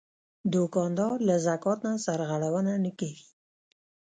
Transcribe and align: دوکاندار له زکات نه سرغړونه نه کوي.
دوکاندار 0.53 1.15
له 1.27 1.35
زکات 1.45 1.79
نه 1.85 1.91
سرغړونه 2.05 2.73
نه 2.83 2.91
کوي. 2.99 3.25